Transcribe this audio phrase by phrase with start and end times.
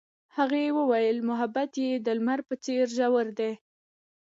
[0.37, 3.51] هغې وویل محبت یې د لمر په څېر ژور دی.